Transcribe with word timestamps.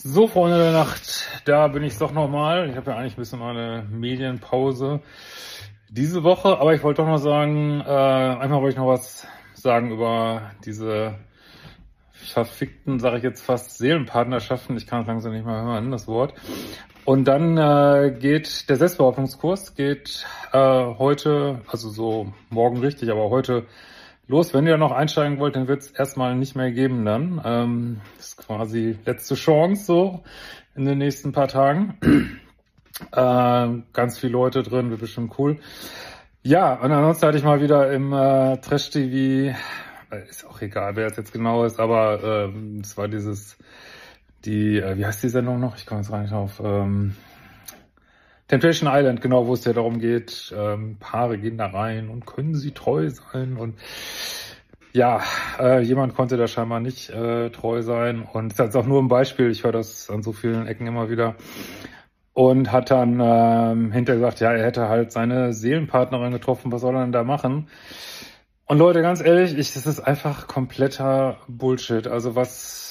So, 0.00 0.28
Freunde 0.28 0.58
der 0.58 0.70
Nacht, 0.70 1.26
da 1.44 1.66
bin 1.66 1.82
ich 1.82 1.98
doch 1.98 2.12
nochmal. 2.12 2.70
Ich 2.70 2.76
habe 2.76 2.92
ja 2.92 2.96
eigentlich 2.96 3.14
ein 3.14 3.20
bisschen 3.20 3.42
eine 3.42 3.84
Medienpause 3.90 5.00
diese 5.88 6.22
Woche, 6.22 6.56
aber 6.60 6.72
ich 6.72 6.84
wollte 6.84 7.02
doch 7.02 7.08
noch 7.08 7.18
sagen, 7.18 7.80
äh, 7.80 7.84
einmal 7.84 8.60
wollte 8.60 8.74
ich 8.74 8.76
noch 8.76 8.86
was 8.86 9.26
sagen 9.54 9.90
über 9.90 10.52
diese 10.64 11.16
verfickten, 12.12 13.00
sage 13.00 13.16
ich 13.16 13.24
jetzt 13.24 13.44
fast, 13.44 13.76
Seelenpartnerschaften. 13.78 14.76
Ich 14.76 14.86
kann 14.86 15.00
es 15.00 15.08
langsam 15.08 15.32
nicht 15.32 15.44
mehr 15.44 15.62
hören, 15.62 15.90
das 15.90 16.06
Wort. 16.06 16.32
Und 17.04 17.24
dann 17.24 17.58
äh, 17.58 18.16
geht 18.16 18.68
der 18.68 18.76
Selbstbehauptungskurs, 18.76 19.74
geht 19.74 20.24
äh, 20.52 20.58
heute, 20.58 21.62
also 21.66 21.90
so 21.90 22.32
morgen 22.50 22.78
richtig, 22.78 23.10
aber 23.10 23.30
heute 23.30 23.66
los. 24.28 24.54
Wenn 24.54 24.66
ihr 24.66 24.76
noch 24.76 24.92
einsteigen 24.92 25.38
wollt, 25.38 25.56
dann 25.56 25.66
wird 25.66 25.80
es 25.80 25.90
erstmal 25.90 26.36
nicht 26.36 26.54
mehr 26.54 26.70
geben 26.70 27.04
dann. 27.04 27.40
Ähm, 27.44 28.00
ist 28.18 28.36
quasi 28.36 28.98
letzte 29.04 29.34
Chance 29.34 29.84
so 29.84 30.22
in 30.76 30.84
den 30.84 30.98
nächsten 30.98 31.32
paar 31.32 31.48
Tagen. 31.48 31.98
äh, 33.12 33.68
ganz 33.92 34.18
viele 34.18 34.32
Leute 34.32 34.62
drin, 34.62 34.90
wird 34.90 35.00
bestimmt 35.00 35.38
cool. 35.38 35.58
Ja, 36.42 36.74
und 36.74 36.92
ansonsten 36.92 37.26
hatte 37.26 37.38
ich 37.38 37.44
mal 37.44 37.60
wieder 37.60 37.92
im 37.92 38.12
äh, 38.12 38.58
Trash-TV, 38.58 39.56
äh, 40.10 40.28
ist 40.28 40.46
auch 40.46 40.60
egal, 40.62 40.96
wer 40.96 41.06
es 41.08 41.16
jetzt 41.16 41.32
genau 41.32 41.64
ist, 41.64 41.80
aber 41.80 42.52
äh, 42.54 42.80
es 42.80 42.96
war 42.96 43.08
dieses, 43.08 43.58
die, 44.44 44.78
äh, 44.78 44.96
wie 44.96 45.04
heißt 45.04 45.22
die 45.22 45.28
Sendung 45.28 45.60
noch? 45.60 45.76
Ich 45.76 45.84
komme 45.84 46.00
jetzt 46.00 46.10
gar 46.10 46.22
nicht 46.22 46.32
auf. 46.32 46.60
Ähm, 46.64 47.16
Temptation 48.48 48.90
Island, 48.92 49.20
genau, 49.20 49.46
wo 49.46 49.54
es 49.54 49.64
ja 49.64 49.72
darum 49.72 50.00
geht, 50.00 50.54
ähm, 50.56 50.96
Paare 50.98 51.38
gehen 51.38 51.58
da 51.58 51.66
rein 51.66 52.08
und 52.08 52.26
können 52.26 52.54
sie 52.54 52.72
treu 52.72 53.08
sein 53.10 53.56
und 53.56 53.78
ja, 54.94 55.22
äh, 55.60 55.80
jemand 55.82 56.14
konnte 56.14 56.36
da 56.36 56.48
scheinbar 56.48 56.80
nicht 56.80 57.10
äh, 57.10 57.50
treu 57.50 57.82
sein 57.82 58.22
und 58.22 58.58
das 58.58 58.70
ist 58.70 58.76
auch 58.76 58.86
nur 58.86 59.02
ein 59.02 59.08
Beispiel, 59.08 59.50
ich 59.50 59.64
höre 59.64 59.72
das 59.72 60.10
an 60.10 60.22
so 60.22 60.32
vielen 60.32 60.66
Ecken 60.66 60.86
immer 60.86 61.10
wieder 61.10 61.36
und 62.32 62.72
hat 62.72 62.90
dann 62.90 63.20
ähm, 63.20 63.92
hinterher 63.92 64.20
gesagt, 64.20 64.40
ja, 64.40 64.52
er 64.52 64.64
hätte 64.64 64.88
halt 64.88 65.12
seine 65.12 65.52
Seelenpartnerin 65.52 66.32
getroffen, 66.32 66.72
was 66.72 66.80
soll 66.80 66.94
er 66.94 67.02
denn 67.02 67.12
da 67.12 67.24
machen? 67.24 67.68
Und 68.64 68.78
Leute, 68.78 69.02
ganz 69.02 69.20
ehrlich, 69.20 69.56
ich, 69.58 69.72
das 69.72 69.86
ist 69.86 69.98
einfach 69.98 70.46
kompletter 70.46 71.38
Bullshit. 71.48 72.06
Also 72.06 72.36
was 72.36 72.87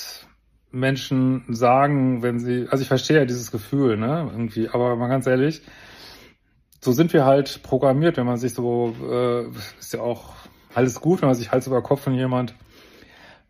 Menschen 0.72 1.44
sagen, 1.50 2.22
wenn 2.24 2.40
sie, 2.40 2.68
also 2.70 2.82
ich 2.82 2.88
verstehe 2.88 3.18
ja 3.18 3.26
dieses 3.26 3.52
Gefühl, 3.52 3.98
ne, 3.98 4.30
irgendwie, 4.32 4.70
aber 4.70 4.96
mal 4.96 5.08
ganz 5.08 5.28
ehrlich, 5.28 5.62
so 6.82 6.92
sind 6.92 7.14
wir 7.14 7.26
halt 7.26 7.64
programmiert, 7.64 8.18
wenn 8.18 8.26
man 8.26 8.38
sich 8.38 8.54
so, 8.54 8.96
äh, 9.02 9.48
ist 9.80 9.94
ja 9.94 10.02
auch 10.02 10.36
alles 10.74 11.02
gut, 11.02 11.22
wenn 11.22 11.30
man 11.30 11.36
sich 11.36 11.52
Hals 11.52 11.68
über 11.68 11.82
Kopf 11.82 12.02
von 12.02 12.14
jemand 12.14 12.54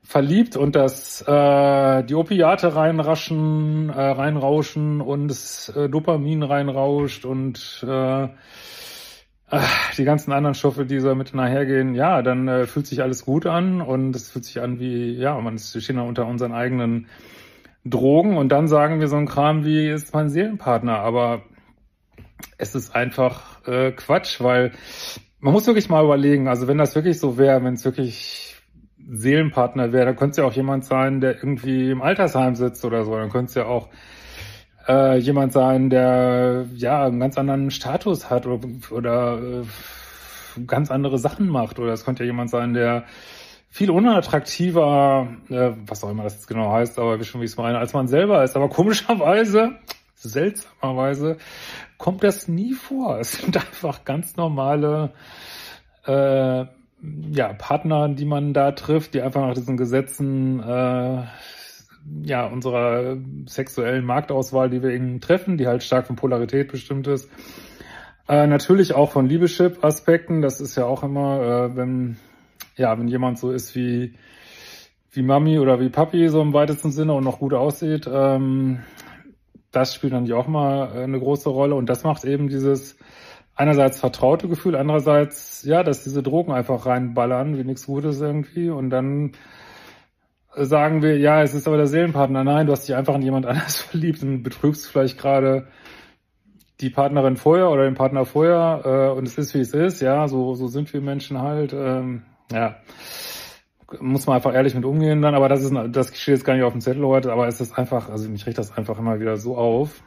verliebt 0.02 0.56
und 0.56 0.76
dass 0.76 1.22
äh, 1.22 2.04
die 2.04 2.16
Opiate 2.16 2.76
reinraschen, 2.76 3.90
äh, 3.90 4.02
reinrauschen 4.02 5.02
und 5.02 5.28
das 5.28 5.68
äh, 5.70 5.90
Dopamin 5.90 6.44
reinrauscht 6.44 7.26
und 7.26 7.86
äh, 7.86 8.30
die 9.98 10.04
ganzen 10.04 10.34
anderen 10.34 10.56
Stoffe, 10.56 10.86
die 10.86 11.00
so 11.00 11.16
mit 11.16 11.34
nachhergehen, 11.34 11.96
ja, 11.96 12.22
dann 12.22 12.48
äh, 12.48 12.66
fühlt 12.66 12.88
sich 12.88 13.02
alles 13.02 13.24
gut 13.24 13.46
an 13.46 13.82
und 13.82 14.16
es 14.16 14.30
fühlt 14.30 14.46
sich 14.46 14.60
an 14.60 14.80
wie, 14.80 15.14
ja, 15.14 15.40
man 15.40 15.56
ist, 15.56 15.82
stehen 15.82 16.00
unter 16.00 16.28
unseren 16.28 16.54
eigenen 16.54 17.08
Drogen 17.86 18.38
und 18.38 18.50
dann 18.50 18.68
sagen 18.68 19.00
wir 19.00 19.08
so 19.08 19.16
ein 19.16 19.26
Kram 19.26 19.64
wie, 19.64 19.90
ist 19.90 20.14
mein 20.14 20.30
Seelenpartner, 20.30 21.00
aber 21.00 21.44
es 22.58 22.76
ist 22.76 22.94
einfach 22.94 23.66
äh, 23.68 23.92
Quatsch, 23.92 24.42
weil 24.42 24.74
man 25.40 25.54
muss 25.54 25.68
wirklich 25.68 25.90
mal 25.90 26.04
überlegen, 26.04 26.50
also 26.50 26.68
wenn 26.68 26.78
das 26.78 26.96
wirklich 26.96 27.20
so 27.20 27.38
wäre, 27.38 27.64
wenn 27.64 27.76
es 27.76 27.86
wirklich 27.86 28.56
Seelenpartner 29.10 29.94
wäre, 29.94 30.08
dann 30.08 30.16
könnte 30.18 30.32
es 30.32 30.38
ja 30.38 30.46
auch 30.46 30.54
jemand 30.54 30.84
sein, 30.84 31.22
der 31.22 31.36
irgendwie 31.36 31.92
im 31.92 32.02
Altersheim 32.02 32.56
sitzt 32.56 32.84
oder 32.84 33.06
so, 33.06 33.16
dann 33.16 33.30
könnte 33.30 33.50
es 33.50 33.56
ja 33.56 33.66
auch 33.66 33.88
äh, 34.88 35.18
jemand 35.18 35.54
sein, 35.54 35.90
der 35.90 36.66
ja 36.76 37.06
einen 37.06 37.20
ganz 37.20 37.38
anderen 37.38 37.72
Status 37.72 38.30
hat 38.30 38.46
oder, 38.46 38.68
oder 38.92 39.38
äh, 39.38 40.62
ganz 40.66 40.92
andere 40.92 41.18
Sachen 41.18 41.48
macht. 41.48 41.80
Oder 41.80 41.94
es 41.94 42.06
könnte 42.06 42.24
ja 42.24 42.28
jemand 42.28 42.50
sein, 42.50 42.74
der 42.74 43.06
viel 43.70 43.92
unattraktiver, 43.92 45.28
äh, 45.50 45.72
was 45.86 46.04
auch 46.04 46.10
immer 46.10 46.24
das 46.24 46.36
jetzt 46.36 46.48
genau 46.48 46.72
heißt, 46.72 46.98
aber 47.00 47.24
schon 47.24 47.42
wie 47.42 47.46
ich 47.46 47.52
es 47.52 47.58
meine, 47.58 47.78
als 47.78 47.94
man 47.94 48.08
selber 48.08 48.44
ist. 48.44 48.56
Aber 48.56 48.70
komischerweise, 48.70 49.76
seltsamerweise, 50.16 51.38
kommt 51.98 52.24
das 52.24 52.48
nie 52.48 52.74
vor. 52.74 53.20
Es 53.20 53.34
sind 53.34 53.56
einfach 53.58 54.06
ganz 54.06 54.38
normale 54.38 55.12
äh, 56.06 56.66
ja, 57.32 57.54
Partner, 57.58 58.10
die 58.10 58.26
man 58.26 58.54
da 58.54 58.72
trifft, 58.72 59.14
die 59.14 59.22
einfach 59.22 59.42
nach 59.42 59.54
diesen 59.54 59.78
Gesetzen 59.78 60.60
äh, 60.60 61.24
ja, 62.24 62.46
unserer 62.46 63.18
sexuellen 63.46 64.06
Marktauswahl, 64.06 64.70
die 64.70 64.82
wir 64.82 64.92
eben 64.92 65.20
treffen, 65.20 65.58
die 65.58 65.68
halt 65.68 65.84
stark 65.84 66.08
von 66.08 66.16
Polarität 66.16 66.72
bestimmt 66.72 67.08
ist. 67.08 67.30
Äh, 68.28 68.48
natürlich 68.48 68.94
auch 68.94 69.12
von 69.12 69.28
Liebeschip-Aspekten. 69.28 70.42
Das 70.42 70.60
ist 70.60 70.76
ja 70.76 70.86
auch 70.86 71.04
immer, 71.04 71.42
äh, 71.42 71.76
wenn, 71.76 72.18
ja, 72.76 72.98
wenn 72.98 73.08
jemand 73.08 73.40
so 73.40 73.52
ist 73.52 73.76
wie, 73.76 74.16
wie 75.12 75.22
Mami 75.22 75.60
oder 75.60 75.80
wie 75.80 75.90
Papi, 75.90 76.28
so 76.30 76.42
im 76.42 76.54
weitesten 76.54 76.92
Sinne 76.92 77.14
und 77.14 77.24
noch 77.24 77.40
gut 77.40 77.54
aussieht, 77.54 78.10
ähm, 78.12 78.80
das 79.72 79.94
spielt 79.94 80.14
natürlich 80.14 80.34
auch 80.34 80.48
mal 80.48 80.92
äh, 80.96 81.04
eine 81.04 81.20
große 81.20 81.50
Rolle. 81.50 81.76
Und 81.76 81.88
das 81.90 82.04
macht 82.04 82.26
eben 82.26 82.50
dieses 82.50 82.98
einerseits 83.56 84.00
vertraute 84.00 84.48
Gefühl, 84.48 84.76
andererseits, 84.76 85.64
ja, 85.64 85.84
dass 85.84 86.04
diese 86.04 86.22
Drogen 86.22 86.52
einfach 86.52 86.86
reinballern, 86.86 87.58
wie 87.58 87.64
nichts 87.64 87.86
Gutes 87.86 88.22
irgendwie. 88.22 88.70
Und 88.70 88.90
dann 88.90 89.32
sagen 90.66 91.02
wir, 91.02 91.18
ja, 91.18 91.42
es 91.42 91.54
ist 91.54 91.68
aber 91.68 91.78
der 91.78 91.88
Seelenpartner. 91.88 92.44
Nein, 92.44 92.66
du 92.68 92.72
hast 92.72 92.88
dich 92.88 92.96
einfach 92.96 93.16
in 93.16 93.22
jemand 93.22 93.46
anders 93.46 93.82
verliebt 93.82 94.22
und 94.24 94.44
betrügst 94.44 94.88
vielleicht 94.88 95.18
gerade 95.18 95.68
die 96.80 96.90
Partnerin 96.90 97.38
vorher 97.38 97.70
oder 97.70 97.86
den 97.86 97.96
Partner 97.96 98.26
vorher 98.26 98.82
äh, 98.86 99.18
und 99.18 99.28
es 99.28 99.38
ist, 99.38 99.54
wie 99.54 99.60
es 99.60 99.74
ist. 99.74 100.02
Ja, 100.02 100.28
so, 100.28 100.54
so 100.54 100.68
sind 100.68 100.92
wir 100.94 101.02
Menschen 101.02 101.42
halt. 101.42 101.74
Ähm, 101.74 102.24
ja, 102.52 102.78
muss 104.00 104.28
man 104.28 104.36
einfach 104.36 104.54
ehrlich 104.54 104.76
mit 104.76 104.86
umgehen 104.86 105.22
dann. 105.22 105.36
Aber 105.36 105.50
das 105.50 105.64
ist, 105.64 105.74
das 105.90 106.08
steht 106.10 106.36
jetzt 106.36 106.46
gar 106.46 106.54
nicht 106.54 106.64
auf 106.64 106.74
dem 106.74 106.82
Zettel 106.82 107.06
heute, 107.06 107.32
aber 107.32 107.48
es 107.48 107.62
ist 107.62 107.78
einfach, 107.78 108.10
also 108.10 108.30
mich 108.30 108.46
riecht 108.46 108.58
das 108.58 108.78
einfach 108.78 109.00
immer 109.00 109.20
wieder 109.20 109.38
so 109.38 109.58
auf. 109.58 110.04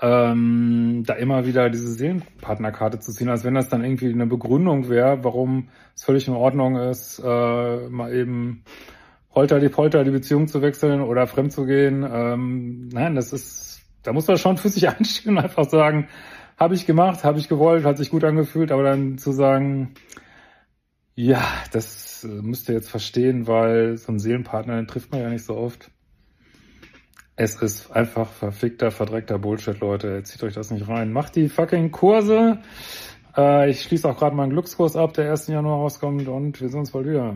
Ähm, 0.00 1.04
da 1.06 1.14
immer 1.14 1.46
wieder 1.46 1.70
diese 1.70 1.92
Seelenpartnerkarte 1.92 2.98
zu 2.98 3.12
ziehen, 3.12 3.28
als 3.28 3.44
wenn 3.44 3.54
das 3.54 3.68
dann 3.68 3.84
irgendwie 3.84 4.12
eine 4.12 4.26
Begründung 4.26 4.88
wäre, 4.88 5.22
warum 5.22 5.68
es 5.94 6.02
völlig 6.02 6.26
in 6.26 6.34
Ordnung 6.34 6.74
ist, 6.74 7.20
äh, 7.20 7.88
mal 7.88 8.12
eben 8.12 8.64
holter 9.34 9.60
die 9.60 9.68
Polter 9.68 10.04
die 10.04 10.10
Beziehung 10.10 10.48
zu 10.48 10.62
wechseln 10.62 11.00
oder 11.00 11.26
fremd 11.26 11.52
zu 11.52 11.64
gehen. 11.64 12.06
Ähm, 12.10 12.88
nein, 12.92 13.14
das 13.14 13.32
ist, 13.32 13.82
da 14.02 14.12
muss 14.12 14.26
man 14.26 14.38
schon 14.38 14.56
für 14.56 14.68
sich 14.68 14.88
einstehen 14.98 15.36
und 15.36 15.44
einfach 15.44 15.68
sagen, 15.68 16.08
habe 16.58 16.74
ich 16.74 16.86
gemacht, 16.86 17.24
habe 17.24 17.38
ich 17.38 17.48
gewollt, 17.48 17.84
hat 17.84 17.98
sich 17.98 18.10
gut 18.10 18.24
angefühlt, 18.24 18.70
aber 18.72 18.82
dann 18.82 19.18
zu 19.18 19.32
sagen, 19.32 19.94
ja, 21.14 21.42
das 21.72 22.24
äh, 22.24 22.28
müsst 22.28 22.68
ihr 22.68 22.74
jetzt 22.74 22.90
verstehen, 22.90 23.46
weil 23.46 23.96
so 23.96 24.08
einen 24.08 24.18
Seelenpartner, 24.18 24.76
den 24.76 24.86
trifft 24.86 25.12
man 25.12 25.20
ja 25.20 25.28
nicht 25.28 25.44
so 25.44 25.56
oft. 25.56 25.90
Es 27.34 27.56
ist 27.56 27.90
einfach 27.90 28.30
verfickter, 28.30 28.90
verdreckter 28.90 29.38
Bullshit, 29.38 29.80
Leute. 29.80 30.22
Zieht 30.22 30.42
euch 30.42 30.54
das 30.54 30.70
nicht 30.70 30.86
rein. 30.86 31.12
Macht 31.12 31.34
die 31.34 31.48
fucking 31.48 31.90
Kurse. 31.90 32.58
Äh, 33.36 33.70
ich 33.70 33.82
schließe 33.82 34.08
auch 34.08 34.18
gerade 34.18 34.36
meinen 34.36 34.50
Glückskurs 34.50 34.96
ab, 34.96 35.14
der 35.14 35.30
1. 35.30 35.48
Januar 35.48 35.78
rauskommt 35.78 36.28
und 36.28 36.60
wir 36.60 36.68
sehen 36.68 36.80
uns 36.80 36.92
bald 36.92 37.06
wieder. 37.06 37.34